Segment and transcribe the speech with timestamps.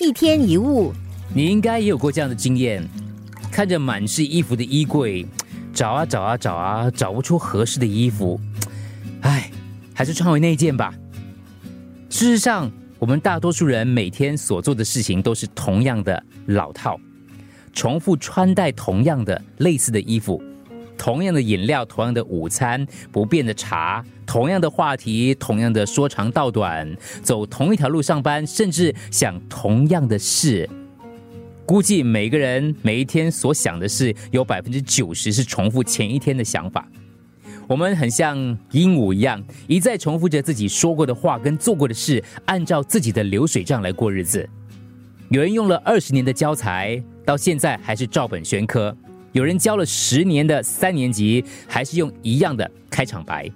[0.00, 0.94] 一天一物，
[1.34, 2.82] 你应该也有过这样的经验，
[3.52, 5.26] 看着满是衣服的衣柜，
[5.74, 8.40] 找啊找啊找啊，找不出合适的衣服，
[9.20, 9.50] 唉，
[9.92, 10.94] 还是穿回那件吧。
[12.08, 16.98] 事实上，我们大多数人每天所做的事情都是同样的老套，
[17.74, 20.42] 重复穿戴同样的类似的衣服，
[21.00, 30.68] 同样的饮料，同样的午餐，不变的茶，同样的话题，同样的说长道短，走同一条路上班，甚至想同样的事。
[31.64, 36.86] 估计每个人每一天所想的事，有百分之九十是重复前一天的想法。
[37.66, 38.36] 我们很像
[38.72, 44.46] 鹦鹉一样，一再重复着自己说过的话跟做过的事，按照自己的流水账来过日子。
[45.30, 48.94] 有人用了二十年的教材，到现在还是照本宣科；
[49.32, 53.48] 有人教了十年的三年级，还是用一样的开场白。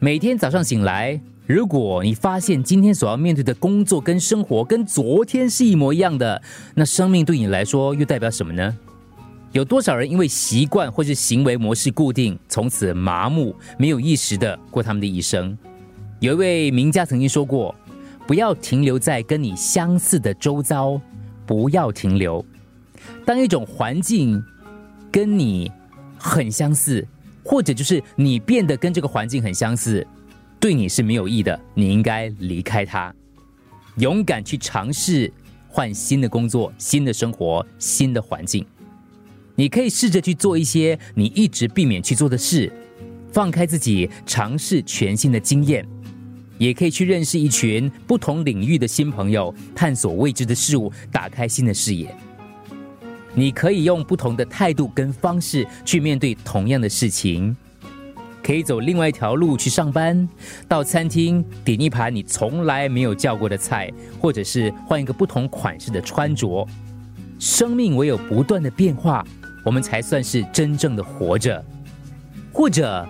[0.00, 6.42] 每天早上醒来，如果你发现今天所要面对的工作跟生活跟昨天是一模一样的，
[6.74, 8.76] 那生命对你来说又代表什么呢？
[9.52, 15.56] 有多少人因为习惯或是行为模式固定，从此麻木，没有意识的过他们的一生？
[16.18, 17.72] 有一位名家曾经说过
[18.26, 21.00] ：“不要停留在跟你相似的周遭，
[21.46, 22.44] 不要停留。
[23.24, 24.42] 当一种环境
[25.12, 25.70] 跟你
[26.18, 27.06] 很相似，
[27.44, 30.04] 或者就是你变得跟这个环境很相似，
[30.58, 33.14] 对你是没有益的，你应该离开它，
[33.98, 35.30] 勇敢去尝试
[35.68, 38.66] 换新的工作、新的生活、新的环境。”
[39.54, 42.72] 你可以试着去做一些你一直避免去做的事，
[43.30, 45.86] 放开自己，尝试全新的经验，
[46.56, 52.16] 也可以去认识一群不同领域的新朋友，探索未知的事物，打开新的视野。
[53.34, 57.56] 你可以用不同的态度跟方式去面对同样的事情，
[58.42, 60.28] 可以走另外一条路去上班，
[60.68, 63.90] 到餐厅点一盘你从来没有叫过的菜，
[64.20, 66.66] 或者是换一个不同款式的穿着。
[67.38, 69.24] 生命唯有不断的变化。
[69.64, 71.64] 我们才算是真正的活着，
[72.52, 73.06] 或者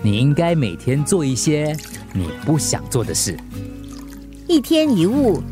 [0.00, 1.76] 你应该每天做一些
[2.12, 3.36] 你不想做的事。
[4.46, 5.42] 一天一物，